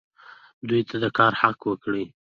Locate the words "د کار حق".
1.03-1.59